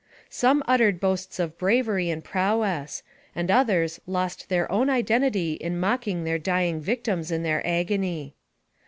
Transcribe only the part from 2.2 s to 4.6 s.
prowess, and others lost